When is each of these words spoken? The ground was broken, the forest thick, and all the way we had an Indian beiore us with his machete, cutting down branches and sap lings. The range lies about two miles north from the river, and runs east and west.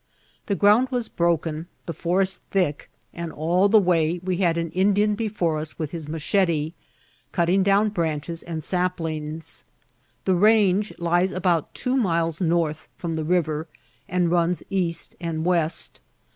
The 0.47 0.55
ground 0.55 0.89
was 0.89 1.09
broken, 1.09 1.67
the 1.85 1.93
forest 1.93 2.41
thick, 2.49 2.89
and 3.13 3.31
all 3.31 3.69
the 3.69 3.77
way 3.79 4.19
we 4.23 4.37
had 4.37 4.57
an 4.57 4.71
Indian 4.71 5.15
beiore 5.15 5.61
us 5.61 5.77
with 5.77 5.91
his 5.91 6.09
machete, 6.09 6.73
cutting 7.31 7.61
down 7.61 7.89
branches 7.89 8.41
and 8.41 8.63
sap 8.63 8.99
lings. 8.99 9.63
The 10.25 10.33
range 10.33 10.91
lies 10.97 11.31
about 11.31 11.75
two 11.75 11.95
miles 11.95 12.41
north 12.41 12.87
from 12.97 13.13
the 13.13 13.23
river, 13.23 13.67
and 14.09 14.31
runs 14.31 14.63
east 14.71 15.15
and 15.21 15.45
west. 15.45 16.01